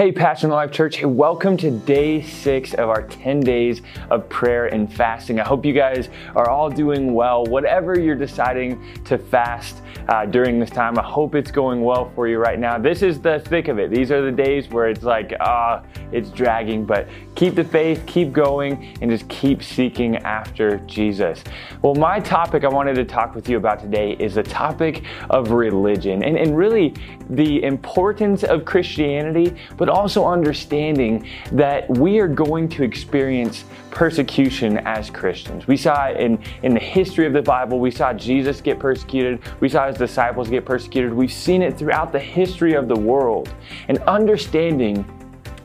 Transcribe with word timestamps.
Hey, 0.00 0.12
Passionate 0.12 0.54
Life 0.54 0.70
Church. 0.72 1.02
Welcome 1.02 1.58
to 1.58 1.70
day 1.70 2.22
six 2.22 2.72
of 2.72 2.88
our 2.88 3.02
10 3.02 3.40
days 3.40 3.82
of 4.08 4.26
prayer 4.30 4.68
and 4.68 4.90
fasting. 4.90 5.38
I 5.38 5.44
hope 5.44 5.62
you 5.62 5.74
guys 5.74 6.08
are 6.34 6.48
all 6.48 6.70
doing 6.70 7.12
well. 7.12 7.44
Whatever 7.44 8.00
you're 8.00 8.16
deciding 8.16 8.82
to 9.04 9.18
fast 9.18 9.82
uh, 10.08 10.24
during 10.24 10.58
this 10.58 10.70
time, 10.70 10.98
I 10.98 11.02
hope 11.02 11.34
it's 11.34 11.50
going 11.50 11.82
well 11.82 12.10
for 12.14 12.28
you 12.28 12.38
right 12.38 12.58
now. 12.58 12.78
This 12.78 13.02
is 13.02 13.20
the 13.20 13.40
thick 13.40 13.68
of 13.68 13.78
it. 13.78 13.90
These 13.90 14.10
are 14.10 14.22
the 14.22 14.32
days 14.32 14.70
where 14.70 14.88
it's 14.88 15.02
like, 15.02 15.34
ah, 15.38 15.82
it's 16.12 16.30
dragging, 16.30 16.86
but 16.86 17.06
keep 17.34 17.54
the 17.54 17.62
faith, 17.62 18.02
keep 18.06 18.32
going, 18.32 18.96
and 19.02 19.10
just 19.10 19.28
keep 19.28 19.62
seeking 19.62 20.16
after 20.16 20.78
Jesus. 20.86 21.44
Well, 21.82 21.94
my 21.94 22.20
topic 22.20 22.64
I 22.64 22.68
wanted 22.68 22.94
to 22.94 23.04
talk 23.04 23.34
with 23.34 23.50
you 23.50 23.58
about 23.58 23.80
today 23.80 24.12
is 24.18 24.36
the 24.36 24.42
topic 24.42 25.04
of 25.28 25.50
religion 25.50 26.24
and, 26.24 26.38
and 26.38 26.56
really 26.56 26.94
the 27.28 27.62
importance 27.62 28.44
of 28.44 28.64
Christianity, 28.64 29.54
but 29.76 29.89
also 29.90 30.26
understanding 30.26 31.26
that 31.52 31.88
we 31.90 32.18
are 32.18 32.28
going 32.28 32.68
to 32.70 32.82
experience 32.82 33.64
persecution 33.90 34.78
as 34.78 35.10
Christians. 35.10 35.66
We 35.66 35.76
saw 35.76 36.10
in, 36.12 36.42
in 36.62 36.72
the 36.74 36.80
history 36.80 37.26
of 37.26 37.32
the 37.32 37.42
Bible. 37.42 37.80
We 37.80 37.90
saw 37.90 38.12
Jesus 38.12 38.60
get 38.60 38.78
persecuted. 38.78 39.40
We 39.60 39.68
saw 39.68 39.88
his 39.88 39.96
disciples 39.96 40.48
get 40.48 40.64
persecuted. 40.64 41.12
We've 41.12 41.32
seen 41.32 41.60
it 41.62 41.76
throughout 41.76 42.12
the 42.12 42.20
history 42.20 42.74
of 42.74 42.88
the 42.88 42.98
world. 42.98 43.52
And 43.88 43.98
understanding 44.04 45.04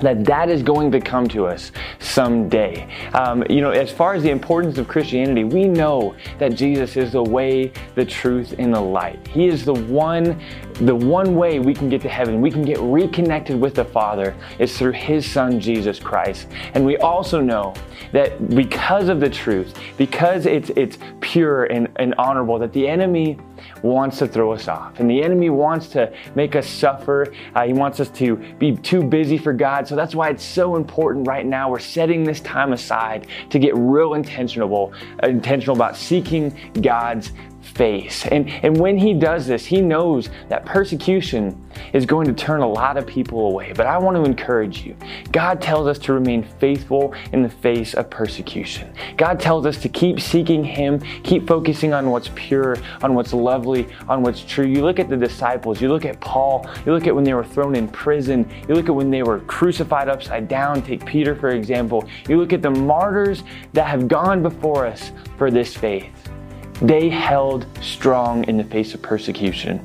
that 0.00 0.24
that 0.24 0.48
is 0.48 0.62
going 0.62 0.90
to 0.92 1.00
come 1.00 1.28
to 1.28 1.46
us 1.46 1.72
someday. 1.98 2.88
Um, 3.14 3.44
you 3.48 3.60
know, 3.60 3.70
as 3.70 3.90
far 3.90 4.14
as 4.14 4.22
the 4.22 4.30
importance 4.30 4.78
of 4.78 4.88
Christianity, 4.88 5.44
we 5.44 5.64
know 5.66 6.14
that 6.38 6.54
Jesus 6.54 6.96
is 6.96 7.12
the 7.12 7.22
way, 7.22 7.72
the 7.94 8.04
truth, 8.04 8.54
and 8.58 8.74
the 8.74 8.80
light. 8.80 9.26
He 9.28 9.46
is 9.46 9.64
the 9.64 9.74
one, 9.74 10.40
the 10.74 10.94
one 10.94 11.36
way 11.36 11.58
we 11.58 11.74
can 11.74 11.88
get 11.88 12.00
to 12.02 12.08
heaven. 12.08 12.40
We 12.40 12.50
can 12.50 12.62
get 12.62 12.78
reconnected 12.80 13.60
with 13.60 13.74
the 13.74 13.84
Father 13.84 14.34
is 14.58 14.76
through 14.76 14.92
His 14.92 15.30
Son 15.30 15.60
Jesus 15.60 15.98
Christ. 15.98 16.48
And 16.74 16.84
we 16.84 16.96
also 16.98 17.40
know 17.40 17.74
that 18.12 18.48
because 18.50 19.08
of 19.08 19.20
the 19.20 19.30
truth, 19.30 19.78
because 19.96 20.46
it's 20.46 20.70
it's 20.70 20.98
pure 21.20 21.64
and, 21.64 21.88
and 21.96 22.14
honorable, 22.16 22.58
that 22.58 22.72
the 22.72 22.88
enemy 22.88 23.38
wants 23.82 24.18
to 24.18 24.26
throw 24.26 24.52
us 24.52 24.68
off. 24.68 25.00
And 25.00 25.10
the 25.10 25.22
enemy 25.22 25.50
wants 25.50 25.88
to 25.88 26.12
make 26.34 26.56
us 26.56 26.66
suffer. 26.66 27.32
Uh, 27.54 27.66
he 27.66 27.72
wants 27.72 28.00
us 28.00 28.08
to 28.10 28.36
be 28.36 28.76
too 28.76 29.02
busy 29.02 29.38
for 29.38 29.52
God. 29.52 29.86
So 29.86 29.96
that's 29.96 30.14
why 30.14 30.30
it's 30.30 30.44
so 30.44 30.76
important 30.76 31.26
right 31.26 31.46
now. 31.46 31.70
We're 31.70 31.78
setting 31.78 32.24
this 32.24 32.40
time 32.40 32.72
aside 32.72 33.26
to 33.50 33.58
get 33.58 33.74
real 33.76 34.14
intentional, 34.14 34.92
intentional 35.22 35.76
about 35.76 35.96
seeking 35.96 36.56
God's 36.80 37.32
face. 37.62 38.26
And, 38.26 38.48
and 38.48 38.76
when 38.78 38.98
he 38.98 39.14
does 39.14 39.46
this, 39.46 39.64
he 39.64 39.80
knows 39.80 40.28
that 40.48 40.64
persecution 40.64 41.64
is 41.92 42.06
going 42.06 42.26
to 42.26 42.32
turn 42.32 42.60
a 42.60 42.68
lot 42.68 42.96
of 42.96 43.06
people 43.06 43.46
away. 43.46 43.72
But 43.74 43.86
I 43.86 43.98
want 43.98 44.16
to 44.16 44.24
encourage 44.24 44.84
you. 44.84 44.96
God 45.32 45.60
tells 45.60 45.86
us 45.86 45.98
to 46.00 46.12
remain 46.12 46.42
faithful 46.58 47.14
in 47.32 47.42
the 47.42 47.48
face 47.48 47.94
of 47.94 48.10
persecution. 48.10 48.92
God 49.16 49.38
tells 49.40 49.66
us 49.66 49.78
to 49.82 49.88
keep 49.88 50.20
seeking 50.20 50.64
him, 50.64 51.00
keep 51.22 51.46
focusing 51.46 51.92
on 51.92 52.10
what's 52.10 52.30
pure, 52.34 52.76
on 53.02 53.14
what's 53.14 53.32
lovely, 53.32 53.88
on 54.08 54.22
what's 54.22 54.42
true. 54.42 54.66
You 54.66 54.82
look 54.82 54.98
at 54.98 55.08
the 55.08 55.16
disciples, 55.16 55.80
you 55.80 55.88
look 55.88 56.04
at 56.04 56.20
Paul, 56.20 56.68
you 56.84 56.92
look 56.92 57.06
at 57.06 57.14
when 57.14 57.24
they 57.24 57.34
were 57.34 57.44
thrown 57.44 57.76
in 57.76 57.88
prison, 57.88 58.48
you 58.68 58.74
look 58.74 58.88
at 58.88 58.94
when 58.94 59.10
they 59.10 59.22
were 59.22 59.40
crucified 59.40 60.08
upside 60.08 60.48
down. 60.48 60.82
Take 60.82 61.04
Peter, 61.04 61.34
for 61.34 61.50
example. 61.50 62.08
You 62.28 62.38
look 62.38 62.52
at 62.52 62.62
the 62.62 62.70
martyrs 62.70 63.42
that 63.72 63.86
have 63.86 64.08
gone 64.08 64.42
before 64.42 64.86
us 64.86 65.12
for 65.36 65.50
this 65.50 65.76
faith. 65.76 66.29
They 66.82 67.10
held 67.10 67.66
strong 67.82 68.44
in 68.44 68.56
the 68.56 68.64
face 68.64 68.94
of 68.94 69.02
persecution 69.02 69.84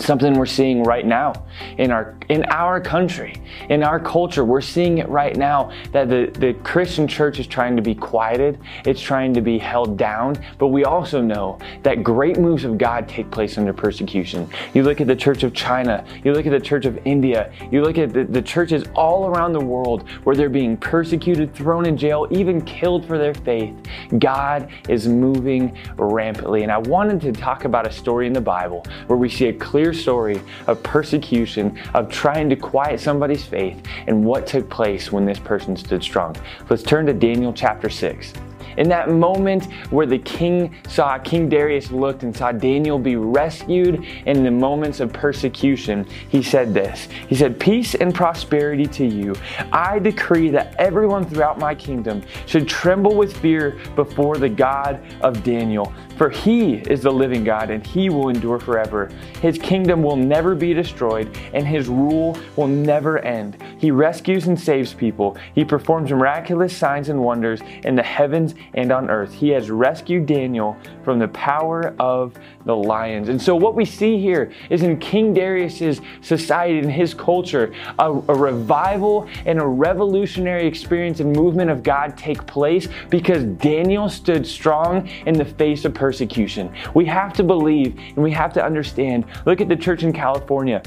something 0.00 0.34
we're 0.34 0.46
seeing 0.46 0.82
right 0.82 1.06
now 1.06 1.32
in 1.78 1.90
our 1.90 2.16
in 2.28 2.44
our 2.46 2.80
country 2.80 3.34
in 3.70 3.82
our 3.82 3.98
culture. 3.98 4.44
We're 4.44 4.60
seeing 4.60 4.98
it 4.98 5.08
right 5.08 5.36
now 5.36 5.70
that 5.92 6.08
the, 6.08 6.30
the 6.38 6.54
christian 6.62 7.06
church 7.06 7.38
is 7.38 7.46
trying 7.46 7.76
to 7.76 7.82
be 7.82 7.94
quieted 7.94 8.58
it's 8.84 9.00
trying 9.00 9.34
to 9.34 9.40
be 9.40 9.58
held 9.58 9.96
down. 9.96 10.36
But 10.58 10.68
we 10.68 10.84
also 10.84 11.20
know 11.20 11.58
that 11.82 12.02
great 12.02 12.38
moves 12.38 12.64
of 12.64 12.78
god 12.78 13.08
take 13.08 13.30
place 13.30 13.58
under 13.58 13.72
persecution. 13.72 14.48
You 14.74 14.82
look 14.82 15.00
at 15.00 15.06
the 15.06 15.16
church 15.16 15.42
of 15.42 15.54
china 15.54 16.04
you 16.24 16.32
look 16.32 16.46
at 16.46 16.52
the 16.52 16.60
church 16.60 16.84
of 16.84 16.98
india 17.04 17.52
you 17.70 17.82
look 17.82 17.98
at 17.98 18.12
the, 18.12 18.24
the 18.24 18.42
churches 18.42 18.84
all 18.94 19.26
around 19.26 19.52
the 19.52 19.64
world 19.64 20.08
where 20.24 20.36
they're 20.36 20.48
being 20.48 20.76
persecuted 20.76 21.54
thrown 21.54 21.86
in 21.86 21.96
jail 21.96 22.26
even 22.30 22.60
killed 22.62 23.06
for 23.06 23.18
their 23.18 23.34
faith. 23.34 23.74
God 24.18 24.70
is 24.88 25.08
moving 25.08 25.76
rampantly. 25.96 26.62
And 26.62 26.72
i 26.72 26.78
wanted 26.78 27.20
to 27.22 27.32
talk 27.32 27.64
about 27.64 27.86
a 27.86 27.90
story 27.90 28.26
in 28.26 28.32
the 28.32 28.40
bible 28.40 28.84
where 29.06 29.18
we 29.18 29.28
see 29.28 29.46
a 29.46 29.52
clear 29.52 29.87
clear 29.88 30.02
story 30.02 30.40
of 30.66 30.82
persecution, 30.82 31.78
of 31.94 32.10
trying 32.10 32.50
to 32.50 32.56
quiet 32.56 33.00
somebody's 33.00 33.44
faith, 33.44 33.82
and 34.06 34.22
what 34.22 34.46
took 34.46 34.68
place 34.68 35.10
when 35.10 35.24
this 35.24 35.38
person 35.38 35.74
stood 35.76 36.02
strong. 36.02 36.36
Let's 36.68 36.82
turn 36.82 37.06
to 37.06 37.14
Daniel 37.14 37.54
chapter 37.54 37.88
6. 37.88 38.34
In 38.78 38.88
that 38.90 39.10
moment 39.10 39.64
where 39.90 40.06
the 40.06 40.18
king 40.18 40.74
saw, 40.88 41.18
King 41.18 41.48
Darius 41.48 41.90
looked 41.90 42.22
and 42.22 42.34
saw 42.34 42.52
Daniel 42.52 42.98
be 42.98 43.16
rescued 43.16 44.04
in 44.24 44.44
the 44.44 44.50
moments 44.52 45.00
of 45.00 45.12
persecution, 45.12 46.06
he 46.28 46.42
said 46.44 46.72
this. 46.72 47.08
He 47.28 47.34
said, 47.34 47.58
Peace 47.58 47.96
and 47.96 48.14
prosperity 48.14 48.86
to 48.86 49.04
you. 49.04 49.34
I 49.72 49.98
decree 49.98 50.48
that 50.50 50.76
everyone 50.78 51.26
throughout 51.26 51.58
my 51.58 51.74
kingdom 51.74 52.22
should 52.46 52.68
tremble 52.68 53.16
with 53.16 53.36
fear 53.36 53.78
before 53.96 54.36
the 54.36 54.48
God 54.48 55.04
of 55.22 55.42
Daniel. 55.42 55.92
For 56.16 56.30
he 56.30 56.74
is 56.74 57.02
the 57.02 57.12
living 57.12 57.44
God 57.44 57.70
and 57.70 57.84
he 57.84 58.10
will 58.10 58.28
endure 58.28 58.58
forever. 58.60 59.10
His 59.40 59.58
kingdom 59.58 60.02
will 60.02 60.16
never 60.16 60.54
be 60.54 60.72
destroyed 60.72 61.36
and 61.52 61.66
his 61.66 61.88
rule 61.88 62.36
will 62.56 62.66
never 62.66 63.18
end. 63.18 63.56
He 63.78 63.90
rescues 63.90 64.46
and 64.46 64.58
saves 64.58 64.92
people. 64.92 65.36
He 65.54 65.64
performs 65.64 66.10
miraculous 66.10 66.76
signs 66.76 67.08
and 67.08 67.22
wonders 67.22 67.60
in 67.84 67.94
the 67.94 68.02
heavens 68.02 68.54
and 68.74 68.92
on 68.92 69.08
earth. 69.08 69.32
He 69.32 69.48
has 69.50 69.70
rescued 69.70 70.26
Daniel 70.26 70.76
from 71.04 71.18
the 71.18 71.28
power 71.28 71.94
of 71.98 72.34
the 72.64 72.76
lions. 72.76 73.28
And 73.28 73.40
so, 73.40 73.56
what 73.56 73.74
we 73.74 73.84
see 73.84 74.20
here 74.20 74.52
is 74.68 74.82
in 74.82 74.98
King 74.98 75.32
Darius's 75.32 76.00
society, 76.20 76.78
in 76.78 76.90
his 76.90 77.14
culture, 77.14 77.72
a, 77.98 78.10
a 78.10 78.34
revival 78.34 79.28
and 79.46 79.60
a 79.60 79.66
revolutionary 79.66 80.66
experience 80.66 81.20
and 81.20 81.34
movement 81.34 81.70
of 81.70 81.82
God 81.82 82.16
take 82.16 82.46
place 82.46 82.88
because 83.08 83.44
Daniel 83.44 84.08
stood 84.08 84.46
strong 84.46 85.08
in 85.26 85.34
the 85.34 85.44
face 85.44 85.84
of 85.84 85.94
persecution. 85.94 86.72
We 86.94 87.06
have 87.06 87.32
to 87.34 87.44
believe 87.44 87.96
and 87.96 88.18
we 88.18 88.32
have 88.32 88.52
to 88.54 88.64
understand. 88.64 89.24
Look 89.46 89.60
at 89.60 89.68
the 89.68 89.76
church 89.76 90.02
in 90.02 90.12
California. 90.12 90.82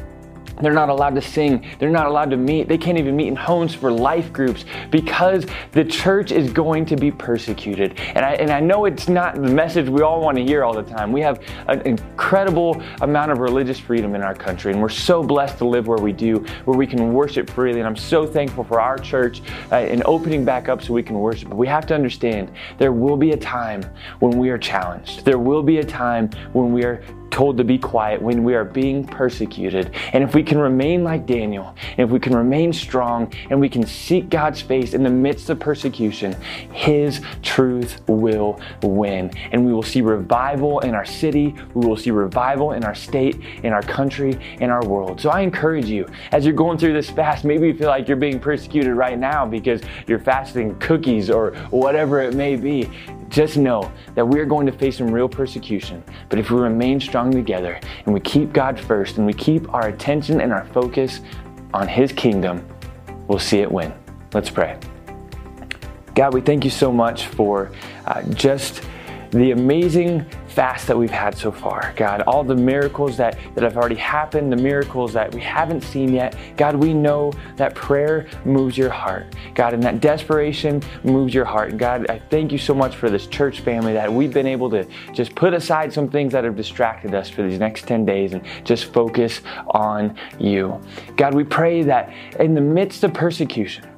They're 0.61 0.73
not 0.73 0.89
allowed 0.89 1.15
to 1.15 1.21
sing. 1.21 1.65
They're 1.79 1.89
not 1.89 2.07
allowed 2.07 2.29
to 2.31 2.37
meet. 2.37 2.67
They 2.67 2.77
can't 2.77 2.97
even 2.97 3.15
meet 3.15 3.27
in 3.27 3.35
homes 3.35 3.73
for 3.73 3.91
life 3.91 4.31
groups 4.33 4.65
because 4.89 5.45
the 5.71 5.83
church 5.83 6.31
is 6.31 6.51
going 6.51 6.85
to 6.87 6.95
be 6.95 7.11
persecuted. 7.11 7.99
And 8.15 8.25
I, 8.25 8.33
and 8.33 8.51
I 8.51 8.59
know 8.59 8.85
it's 8.85 9.07
not 9.07 9.35
the 9.35 9.49
message 9.49 9.89
we 9.89 10.01
all 10.01 10.21
want 10.21 10.37
to 10.37 10.43
hear 10.43 10.63
all 10.63 10.73
the 10.73 10.83
time. 10.83 11.11
We 11.11 11.21
have 11.21 11.41
an 11.67 11.81
incredible 11.81 12.81
amount 13.01 13.31
of 13.31 13.39
religious 13.39 13.79
freedom 13.79 14.15
in 14.15 14.21
our 14.21 14.35
country, 14.35 14.71
and 14.71 14.81
we're 14.81 14.89
so 14.89 15.23
blessed 15.23 15.57
to 15.59 15.65
live 15.65 15.87
where 15.87 15.97
we 15.97 16.11
do, 16.13 16.45
where 16.65 16.77
we 16.77 16.87
can 16.87 17.13
worship 17.13 17.49
freely. 17.49 17.79
And 17.79 17.87
I'm 17.87 17.95
so 17.95 18.25
thankful 18.25 18.63
for 18.63 18.79
our 18.81 18.97
church 18.97 19.41
uh, 19.71 19.75
and 19.75 20.03
opening 20.05 20.45
back 20.45 20.69
up 20.69 20.81
so 20.81 20.93
we 20.93 21.03
can 21.03 21.19
worship. 21.19 21.49
But 21.49 21.57
we 21.57 21.67
have 21.67 21.85
to 21.87 21.95
understand 21.95 22.51
there 22.77 22.91
will 22.91 23.17
be 23.17 23.31
a 23.31 23.37
time 23.37 23.83
when 24.19 24.37
we 24.37 24.49
are 24.49 24.57
challenged. 24.57 25.25
There 25.25 25.39
will 25.39 25.63
be 25.63 25.77
a 25.77 25.83
time 25.83 26.29
when 26.53 26.73
we 26.73 26.83
are 26.83 27.03
told 27.31 27.57
to 27.57 27.63
be 27.63 27.77
quiet 27.77 28.21
when 28.21 28.43
we 28.43 28.53
are 28.53 28.65
being 28.65 29.05
persecuted. 29.05 29.95
And 30.13 30.23
if 30.23 30.35
we 30.35 30.43
can 30.43 30.59
remain 30.59 31.03
like 31.03 31.25
Daniel, 31.25 31.75
and 31.91 31.99
if 31.99 32.09
we 32.09 32.19
can 32.19 32.35
remain 32.35 32.73
strong, 32.73 33.33
and 33.49 33.59
we 33.59 33.69
can 33.69 33.85
seek 33.85 34.29
God's 34.29 34.61
face 34.61 34.93
in 34.93 35.03
the 35.03 35.09
midst 35.09 35.49
of 35.49 35.59
persecution, 35.59 36.33
His 36.71 37.21
truth 37.41 38.01
will 38.07 38.59
win. 38.83 39.31
And 39.51 39.65
we 39.65 39.73
will 39.73 39.83
see 39.83 40.01
revival 40.01 40.79
in 40.81 40.93
our 40.93 41.05
city, 41.05 41.55
we 41.73 41.87
will 41.87 41.97
see 41.97 42.11
revival 42.11 42.73
in 42.73 42.83
our 42.83 42.95
state, 42.95 43.39
in 43.63 43.73
our 43.73 43.81
country, 43.81 44.37
in 44.59 44.69
our 44.69 44.85
world. 44.85 45.19
So 45.21 45.29
I 45.29 45.41
encourage 45.41 45.85
you, 45.85 46.07
as 46.31 46.45
you're 46.45 46.53
going 46.53 46.77
through 46.77 46.93
this 46.93 47.09
fast, 47.09 47.45
maybe 47.45 47.67
you 47.67 47.73
feel 47.73 47.87
like 47.87 48.07
you're 48.07 48.17
being 48.17 48.39
persecuted 48.39 48.93
right 48.93 49.17
now 49.17 49.45
because 49.45 49.81
you're 50.07 50.19
fasting 50.19 50.77
cookies 50.79 51.29
or 51.29 51.51
whatever 51.69 52.19
it 52.19 52.35
may 52.35 52.55
be. 52.55 52.89
Just 53.31 53.55
know 53.55 53.89
that 54.13 54.27
we 54.27 54.39
are 54.39 54.45
going 54.45 54.65
to 54.65 54.73
face 54.73 54.97
some 54.97 55.09
real 55.09 55.29
persecution. 55.29 56.03
But 56.27 56.37
if 56.37 56.51
we 56.51 56.59
remain 56.59 56.99
strong 56.99 57.31
together 57.31 57.79
and 58.05 58.13
we 58.13 58.19
keep 58.19 58.51
God 58.51 58.77
first 58.77 59.17
and 59.17 59.25
we 59.25 59.33
keep 59.33 59.73
our 59.73 59.87
attention 59.87 60.41
and 60.41 60.51
our 60.51 60.65
focus 60.65 61.21
on 61.73 61.87
His 61.87 62.11
kingdom, 62.11 62.67
we'll 63.27 63.39
see 63.39 63.59
it 63.59 63.71
win. 63.71 63.93
Let's 64.33 64.49
pray. 64.49 64.77
God, 66.13 66.33
we 66.33 66.41
thank 66.41 66.65
you 66.65 66.69
so 66.69 66.91
much 66.91 67.27
for 67.27 67.71
uh, 68.05 68.21
just 68.33 68.83
the 69.31 69.51
amazing 69.51 70.25
fast 70.47 70.87
that 70.87 70.97
we've 70.97 71.09
had 71.09 71.37
so 71.37 71.51
far. 71.51 71.93
God, 71.95 72.21
all 72.21 72.43
the 72.43 72.55
miracles 72.55 73.15
that, 73.17 73.37
that 73.55 73.63
have 73.63 73.77
already 73.77 73.95
happened, 73.95 74.51
the 74.51 74.57
miracles 74.57 75.13
that 75.13 75.33
we 75.33 75.41
haven't 75.41 75.81
seen 75.81 76.13
yet. 76.13 76.35
God, 76.57 76.75
we 76.75 76.93
know 76.93 77.31
that 77.55 77.73
prayer 77.73 78.27
moves 78.43 78.77
your 78.77 78.89
heart. 78.89 79.33
God, 79.55 79.73
and 79.73 79.81
that 79.83 80.01
desperation 80.01 80.81
moves 81.03 81.33
your 81.33 81.45
heart. 81.45 81.71
And 81.71 81.79
God, 81.79 82.09
I 82.09 82.19
thank 82.29 82.51
you 82.51 82.57
so 82.57 82.73
much 82.73 82.95
for 82.95 83.09
this 83.09 83.27
church 83.27 83.61
family 83.61 83.93
that 83.93 84.11
we've 84.11 84.33
been 84.33 84.47
able 84.47 84.69
to 84.71 84.85
just 85.13 85.33
put 85.33 85.53
aside 85.53 85.93
some 85.93 86.09
things 86.09 86.33
that 86.33 86.43
have 86.43 86.57
distracted 86.57 87.13
us 87.13 87.29
for 87.29 87.47
these 87.47 87.59
next 87.59 87.87
10 87.87 88.05
days 88.05 88.33
and 88.33 88.43
just 88.65 88.91
focus 88.93 89.41
on 89.69 90.17
you. 90.39 90.79
God, 91.15 91.33
we 91.33 91.45
pray 91.45 91.83
that 91.83 92.13
in 92.39 92.53
the 92.53 92.61
midst 92.61 93.03
of 93.03 93.13
persecution, 93.13 93.90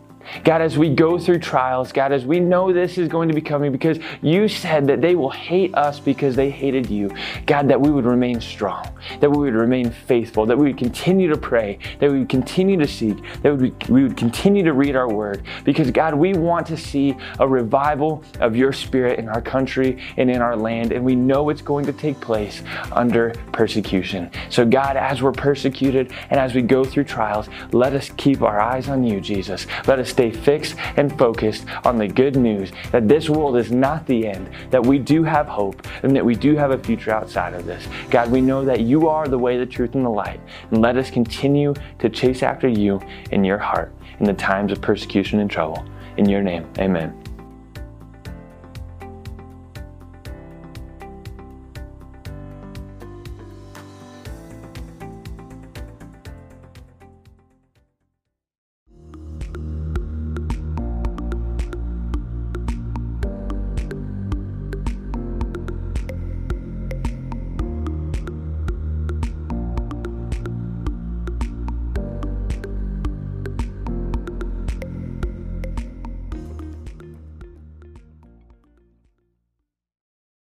God, 0.44 0.62
as 0.62 0.78
we 0.78 0.90
go 0.90 1.18
through 1.18 1.40
trials, 1.40 1.92
God, 1.92 2.12
as 2.12 2.26
we 2.26 2.40
know 2.40 2.74
this 2.74 2.98
is 2.98 3.08
going 3.08 3.28
to 3.30 3.36
be 3.36 3.42
coming 3.42 3.72
because 3.72 4.00
you 4.22 4.48
said 4.48 4.88
that 4.88 5.02
they 5.02 5.16
will 5.16 5.30
hate 5.30 5.74
us 5.76 6.00
because 6.00 6.36
they 6.36 6.50
hated 6.50 6.90
you. 6.90 7.12
God, 7.46 7.68
that 7.68 7.80
we 7.80 7.92
would 7.92 8.06
remain 8.06 8.42
strong, 8.42 8.88
that 9.20 9.30
we 9.30 9.38
would 9.38 9.54
remain 9.54 9.92
faithful, 9.92 10.46
that 10.46 10.58
we 10.58 10.68
would 10.68 10.78
continue 10.78 11.30
to 11.30 11.38
pray, 11.38 11.78
that 12.00 12.12
we 12.12 12.20
would 12.20 12.30
continue 12.30 12.78
to 12.78 12.88
seek, 12.88 13.18
that 13.42 13.56
we 13.56 14.04
would, 14.04 14.18
continue 14.18 14.64
to 14.64 14.74
read 14.74 14.96
our 14.96 15.12
word. 15.12 15.44
Because, 15.64 15.92
God, 15.92 16.14
we 16.14 16.34
want 16.34 16.68
to 16.68 16.78
see 16.78 17.16
a 17.40 17.48
revival 17.48 18.24
of 18.40 18.56
your 18.56 18.72
spirit 18.72 19.20
in 19.20 19.28
our 19.28 19.42
country 19.42 20.02
and 20.18 20.30
in 20.30 20.42
our 20.42 20.56
land, 20.56 20.92
and 20.92 21.04
we 21.04 21.16
know 21.16 21.50
it's 21.50 21.62
going 21.62 21.86
to 21.86 21.94
take 21.94 22.20
place 22.20 22.64
under 22.92 23.32
persecution. 23.52 24.30
So, 24.50 24.66
God, 24.66 24.98
as 24.98 25.22
we're 25.22 25.32
persecuted 25.32 26.12
and 26.30 26.40
as 26.40 26.54
we 26.54 26.62
go 26.62 26.84
through 26.84 27.06
trials, 27.06 27.50
let 27.72 27.94
us 27.94 28.10
keep 28.18 28.42
our 28.42 28.60
eyes 28.62 28.88
on 28.88 29.04
you, 29.04 29.20
Jesus. 29.20 29.66
Let 29.88 30.00
us 30.00 30.13
stay 30.14 30.32
fixed 30.32 30.76
and 30.96 31.18
focused 31.18 31.66
on 31.84 31.98
the 31.98 32.08
good 32.08 32.36
news 32.36 32.72
that 32.92 33.08
this 33.08 33.30
world 33.30 33.58
is 33.58 33.72
not 33.72 34.06
the 34.06 34.28
end, 34.28 34.50
that 34.70 34.86
we 34.86 35.00
do 35.00 35.24
have 35.24 35.48
hope, 35.48 35.86
and 36.04 36.16
that 36.16 36.26
we 36.26 36.36
do 36.36 36.56
have 36.56 36.72
a 36.72 36.78
future 36.78 37.12
outside 37.12 37.54
of 37.54 37.66
this. 37.66 37.88
God, 38.10 38.32
we 38.32 38.40
know 38.40 38.64
that 38.64 38.82
you 38.82 39.10
are 39.10 39.28
the 39.28 39.38
way, 39.38 39.58
the 39.58 39.66
truth, 39.66 39.96
and 39.96 40.06
the 40.06 40.10
light. 40.10 40.40
And 40.72 40.82
let 40.82 40.98
us 40.98 41.10
continue 41.10 41.74
to 42.00 42.10
chase 42.10 42.44
after 42.44 42.68
you 42.68 43.02
in 43.32 43.44
your 43.44 43.58
heart 43.58 43.92
in 44.20 44.26
the 44.26 44.34
times 44.34 44.72
of 44.72 44.82
persecution 44.82 45.40
and 45.40 45.50
trouble. 45.50 45.84
In 46.18 46.30
your 46.30 46.44
name, 46.44 46.70
amen. 46.78 47.33